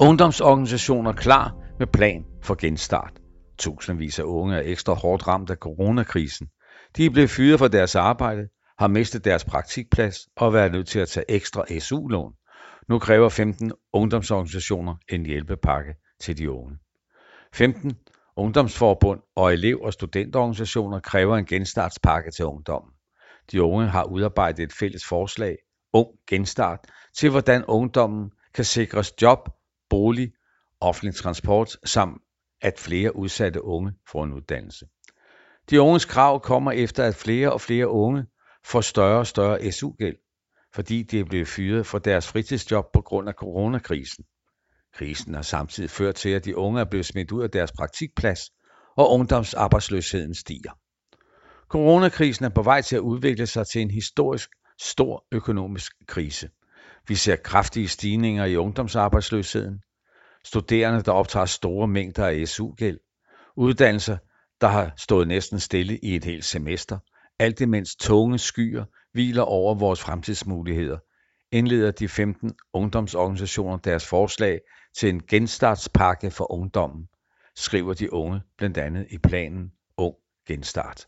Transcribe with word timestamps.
Ungdomsorganisationer 0.00 1.12
klar 1.12 1.54
med 1.78 1.86
plan 1.86 2.24
for 2.42 2.54
genstart. 2.54 3.12
Tusindvis 3.58 4.18
af 4.18 4.22
unge 4.22 4.56
er 4.56 4.62
ekstra 4.64 4.92
hårdt 4.94 5.28
ramt 5.28 5.50
af 5.50 5.56
coronakrisen. 5.56 6.46
De 6.96 7.06
er 7.06 7.10
blevet 7.10 7.30
fyret 7.30 7.58
fra 7.58 7.68
deres 7.68 7.94
arbejde, 7.94 8.48
har 8.78 8.88
mistet 8.88 9.24
deres 9.24 9.44
praktikplads 9.44 10.18
og 10.36 10.52
været 10.52 10.72
nødt 10.72 10.88
til 10.88 10.98
at 10.98 11.08
tage 11.08 11.30
ekstra 11.30 11.64
SU-lån. 11.78 12.32
Nu 12.88 12.98
kræver 12.98 13.28
15 13.28 13.72
ungdomsorganisationer 13.92 14.94
en 15.08 15.26
hjælpepakke 15.26 15.94
til 16.20 16.38
de 16.38 16.50
unge. 16.50 16.78
15 17.54 17.92
ungdomsforbund 18.36 19.20
og 19.36 19.52
elev- 19.52 19.82
og 19.82 19.92
studenterorganisationer 19.92 21.00
kræver 21.00 21.36
en 21.36 21.46
genstartspakke 21.46 22.30
til 22.30 22.44
ungdommen. 22.44 22.92
De 23.52 23.62
unge 23.62 23.86
har 23.86 24.04
udarbejdet 24.04 24.62
et 24.62 24.72
fælles 24.72 25.02
forslag, 25.08 25.56
Ung 25.92 26.08
Genstart, 26.28 26.80
til 27.18 27.30
hvordan 27.30 27.64
ungdommen 27.64 28.30
kan 28.54 28.64
sikres 28.64 29.22
job, 29.22 29.48
bolig, 29.90 30.32
offentlig 30.80 31.14
transport 31.14 31.76
samt 31.84 32.22
at 32.60 32.78
flere 32.78 33.16
udsatte 33.16 33.64
unge 33.64 33.92
får 34.10 34.24
en 34.24 34.32
uddannelse. 34.32 34.86
De 35.70 35.80
unges 35.80 36.04
krav 36.04 36.40
kommer 36.40 36.72
efter, 36.72 37.04
at 37.04 37.14
flere 37.14 37.52
og 37.52 37.60
flere 37.60 37.88
unge 37.88 38.24
får 38.64 38.80
større 38.80 39.18
og 39.18 39.26
større 39.26 39.72
SU-gæld, 39.72 40.16
fordi 40.74 41.02
de 41.02 41.20
er 41.20 41.24
blevet 41.24 41.48
fyret 41.48 41.86
fra 41.86 41.98
deres 41.98 42.28
fritidsjob 42.28 42.84
på 42.92 43.00
grund 43.00 43.28
af 43.28 43.34
coronakrisen. 43.34 44.24
Krisen 44.94 45.34
har 45.34 45.42
samtidig 45.42 45.90
ført 45.90 46.14
til, 46.14 46.28
at 46.28 46.44
de 46.44 46.56
unge 46.56 46.80
er 46.80 46.84
blevet 46.84 47.06
smidt 47.06 47.32
ud 47.32 47.42
af 47.42 47.50
deres 47.50 47.72
praktikplads, 47.72 48.40
og 48.96 49.12
ungdomsarbejdsløsheden 49.12 50.34
stiger. 50.34 50.72
Coronakrisen 51.68 52.44
er 52.44 52.48
på 52.48 52.62
vej 52.62 52.82
til 52.82 52.96
at 52.96 53.00
udvikle 53.00 53.46
sig 53.46 53.66
til 53.66 53.80
en 53.80 53.90
historisk 53.90 54.50
stor 54.80 55.24
økonomisk 55.32 55.92
krise. 56.08 56.50
Vi 57.08 57.14
ser 57.14 57.36
kraftige 57.36 57.88
stigninger 57.88 58.44
i 58.44 58.56
ungdomsarbejdsløsheden, 58.56 59.82
studerende, 60.44 61.02
der 61.02 61.12
optager 61.12 61.46
store 61.46 61.88
mængder 61.88 62.26
af 62.26 62.48
SU-gæld, 62.48 62.98
uddannelser, 63.56 64.16
der 64.60 64.68
har 64.68 64.92
stået 64.96 65.28
næsten 65.28 65.60
stille 65.60 65.98
i 65.98 66.16
et 66.16 66.24
helt 66.24 66.44
semester, 66.44 66.98
alt 67.38 67.60
imens 67.60 67.96
tunge 67.96 68.38
skyer 68.38 68.84
hviler 69.12 69.42
over 69.42 69.74
vores 69.74 70.00
fremtidsmuligheder, 70.00 70.98
indleder 71.52 71.90
de 71.90 72.08
15 72.08 72.52
ungdomsorganisationer 72.72 73.76
deres 73.76 74.06
forslag 74.06 74.60
til 74.98 75.08
en 75.08 75.22
genstartspakke 75.22 76.30
for 76.30 76.52
ungdommen, 76.52 77.08
skriver 77.56 77.94
de 77.94 78.12
unge 78.12 78.40
blandt 78.58 78.78
andet 78.78 79.06
i 79.10 79.18
planen 79.18 79.72
Ung 79.96 80.14
Genstart. 80.48 81.06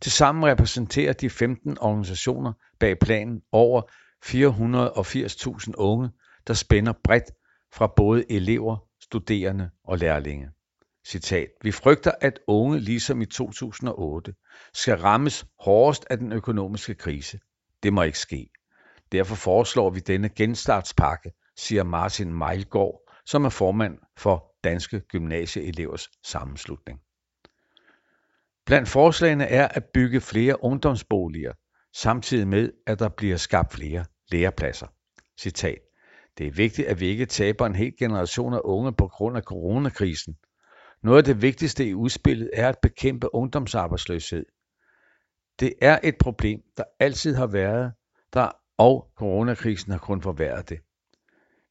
Tilsammen 0.00 0.46
repræsenterer 0.46 1.12
de 1.12 1.30
15 1.30 1.78
organisationer 1.78 2.52
bag 2.80 2.98
planen 2.98 3.42
over 3.52 3.82
480.000 4.24 5.72
unge, 5.76 6.10
der 6.46 6.54
spænder 6.54 6.92
bredt 7.04 7.30
fra 7.72 7.92
både 7.96 8.32
elever, 8.32 8.76
studerende 9.00 9.70
og 9.84 9.98
lærlinge. 9.98 10.50
Citat. 11.06 11.48
Vi 11.62 11.72
frygter, 11.72 12.12
at 12.20 12.38
unge, 12.46 12.78
ligesom 12.78 13.20
i 13.20 13.26
2008, 13.26 14.34
skal 14.72 14.96
rammes 14.96 15.46
hårdest 15.60 16.06
af 16.10 16.18
den 16.18 16.32
økonomiske 16.32 16.94
krise. 16.94 17.40
Det 17.82 17.92
må 17.92 18.02
ikke 18.02 18.18
ske. 18.18 18.50
Derfor 19.12 19.34
foreslår 19.34 19.90
vi 19.90 20.00
denne 20.00 20.28
genstartspakke, 20.28 21.32
siger 21.56 21.84
Martin 21.84 22.34
Mejlgaard, 22.34 23.10
som 23.26 23.44
er 23.44 23.48
formand 23.48 23.98
for 24.16 24.54
Danske 24.64 25.00
Gymnasieelevers 25.00 26.08
Sammenslutning. 26.24 27.00
Blandt 28.66 28.88
forslagene 28.88 29.44
er 29.44 29.68
at 29.68 29.84
bygge 29.84 30.20
flere 30.20 30.64
ungdomsboliger, 30.64 31.52
samtidig 31.94 32.48
med, 32.48 32.72
at 32.86 32.98
der 32.98 33.08
bliver 33.08 33.36
skabt 33.36 33.72
flere 33.72 34.04
lærepladser. 34.32 34.86
Citat. 35.40 35.78
Det 36.38 36.46
er 36.46 36.50
vigtigt, 36.50 36.88
at 36.88 37.00
vi 37.00 37.06
ikke 37.06 37.26
taber 37.26 37.66
en 37.66 37.74
hel 37.74 37.92
generation 37.98 38.54
af 38.54 38.60
unge 38.64 38.92
på 38.92 39.08
grund 39.08 39.36
af 39.36 39.42
coronakrisen. 39.42 40.36
Noget 41.02 41.18
af 41.18 41.24
det 41.24 41.42
vigtigste 41.42 41.88
i 41.88 41.94
udspillet 41.94 42.50
er 42.52 42.68
at 42.68 42.78
bekæmpe 42.82 43.34
ungdomsarbejdsløshed. 43.34 44.46
Det 45.60 45.72
er 45.82 45.98
et 46.02 46.14
problem, 46.20 46.60
der 46.76 46.84
altid 47.00 47.34
har 47.34 47.46
været 47.46 47.92
der, 48.32 48.50
og 48.78 49.10
coronakrisen 49.16 49.92
har 49.92 49.98
kun 49.98 50.22
forværret 50.22 50.68
det. 50.68 50.78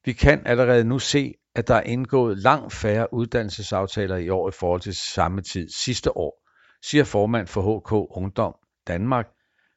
Vi 0.04 0.12
kan 0.12 0.46
allerede 0.46 0.84
nu 0.84 0.98
se, 0.98 1.34
at 1.54 1.68
der 1.68 1.74
er 1.74 1.82
indgået 1.82 2.38
langt 2.38 2.72
færre 2.72 3.14
uddannelsesaftaler 3.14 4.16
i 4.16 4.28
år 4.28 4.48
i 4.48 4.52
forhold 4.52 4.80
til 4.80 4.94
samme 4.94 5.42
tid 5.42 5.68
sidste 5.68 6.16
år, 6.16 6.46
siger 6.84 7.04
formand 7.04 7.46
for 7.46 7.78
HK 7.78 8.16
Ungdom 8.16 8.54
Danmark, 8.86 9.28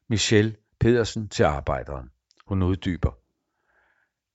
Michelle 0.10 0.56
Pedersen 0.80 1.30
til 1.30 1.44
arbejderen. 1.44 2.10
Hun 2.48 2.64
uddyber. 2.64 3.12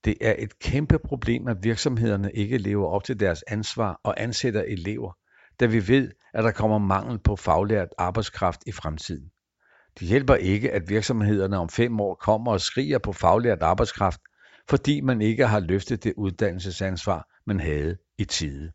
Det 0.04 0.16
er 0.20 0.34
et 0.38 0.58
kæmpe 0.58 0.98
problem, 0.98 1.48
at 1.48 1.56
virksomhederne 1.62 2.32
ikke 2.32 2.58
lever 2.58 2.88
op 2.88 3.04
til 3.04 3.20
deres 3.20 3.42
ansvar 3.48 4.00
og 4.04 4.22
ansætter 4.22 4.62
elever, 4.62 5.12
da 5.60 5.66
vi 5.66 5.88
ved, 5.88 6.10
at 6.34 6.44
der 6.44 6.52
kommer 6.52 6.78
mangel 6.78 7.18
på 7.18 7.36
faglært 7.36 7.88
arbejdskraft 7.98 8.60
i 8.66 8.72
fremtiden. 8.72 9.30
Det 10.00 10.08
hjælper 10.08 10.34
ikke, 10.34 10.72
at 10.72 10.88
virksomhederne 10.88 11.58
om 11.58 11.68
fem 11.68 12.00
år 12.00 12.14
kommer 12.14 12.52
og 12.52 12.60
skriger 12.60 12.98
på 12.98 13.12
faglært 13.12 13.62
arbejdskraft, 13.62 14.20
fordi 14.68 15.00
man 15.00 15.22
ikke 15.22 15.46
har 15.46 15.60
løftet 15.60 16.04
det 16.04 16.14
uddannelsesansvar, 16.16 17.28
man 17.46 17.60
havde 17.60 17.96
i 18.18 18.24
tide. 18.24 18.72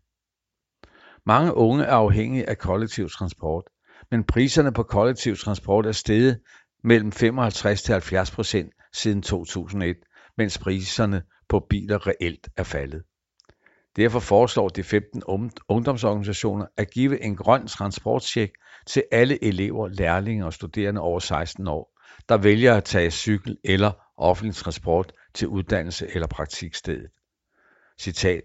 Mange 1.25 1.53
unge 1.53 1.83
er 1.83 1.95
afhængige 1.95 2.49
af 2.49 2.57
kollektiv 2.57 3.09
transport, 3.09 3.63
men 4.11 4.23
priserne 4.23 4.71
på 4.71 4.83
kollektiv 4.83 5.35
transport 5.35 5.85
er 5.85 5.91
steget 5.91 6.39
mellem 6.83 7.11
55 7.11 7.83
til 7.83 7.91
70 7.93 8.31
procent 8.31 8.73
siden 8.93 9.21
2001, 9.21 9.95
mens 10.37 10.57
priserne 10.57 11.23
på 11.49 11.59
biler 11.69 12.07
reelt 12.07 12.49
er 12.57 12.63
faldet. 12.63 13.03
Derfor 13.95 14.19
foreslår 14.19 14.69
de 14.69 14.83
15 14.83 15.23
um-, 15.27 15.49
ungdomsorganisationer 15.67 16.65
at 16.77 16.91
give 16.91 17.21
en 17.21 17.35
grøn 17.35 17.67
transportcheck 17.67 18.53
til 18.87 19.03
alle 19.11 19.43
elever, 19.43 19.87
lærlinge 19.87 20.45
og 20.45 20.53
studerende 20.53 21.01
over 21.01 21.19
16 21.19 21.67
år, 21.67 21.99
der 22.29 22.37
vælger 22.37 22.75
at 22.75 22.83
tage 22.83 23.11
cykel 23.11 23.57
eller 23.63 23.91
offentlig 24.17 24.55
transport 24.55 25.11
til 25.33 25.47
uddannelse 25.47 26.07
eller 26.13 26.27
praktikstedet. 26.27 27.07
Citat. 27.99 28.41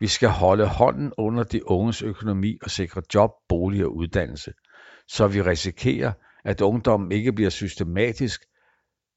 Vi 0.00 0.06
skal 0.06 0.28
holde 0.28 0.66
hånden 0.66 1.12
under 1.18 1.42
de 1.42 1.70
unges 1.70 2.02
økonomi 2.02 2.58
og 2.62 2.70
sikre 2.70 3.02
job, 3.14 3.30
bolig 3.48 3.84
og 3.84 3.96
uddannelse, 3.96 4.52
så 5.08 5.26
vi 5.26 5.42
risikerer, 5.42 6.12
at 6.44 6.60
ungdommen 6.60 7.12
ikke 7.12 7.32
bliver 7.32 7.50
systematisk 7.50 8.42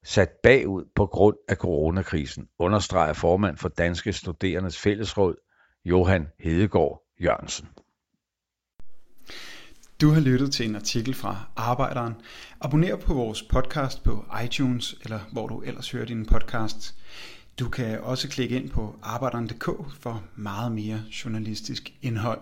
sat 0.03 0.30
bagud 0.44 0.86
på 0.96 1.06
grund 1.06 1.36
af 1.47 1.56
coronakrisen, 1.56 2.47
understreger 2.59 3.13
formand 3.13 3.58
for 3.58 3.69
Danske 3.69 4.13
Studerendes 4.13 4.80
Fællesråd, 4.80 5.36
Johan 5.86 6.28
Hedegaard 6.40 7.02
Jørgensen. 7.24 7.68
Du 10.02 10.09
har 10.09 10.22
lyttet 10.22 10.52
til 10.52 10.69
en 10.69 10.75
artikel 10.75 11.13
fra 11.13 11.46
Arbejderen. 11.56 12.13
Abonner 12.62 12.96
på 12.96 13.13
vores 13.13 13.44
podcast 13.44 14.03
på 14.03 14.25
iTunes, 14.44 14.96
eller 15.03 15.19
hvor 15.31 15.47
du 15.47 15.62
ellers 15.62 15.92
hører 15.92 16.06
din 16.06 16.25
podcast. 16.25 16.96
Du 17.59 17.69
kan 17.69 18.00
også 18.00 18.30
klikke 18.30 18.56
ind 18.56 18.69
på 18.69 18.96
arbejderen.dk 19.03 19.66
for 20.00 20.24
meget 20.36 20.72
mere 20.72 21.02
journalistisk 21.25 21.94
indhold. 22.02 22.42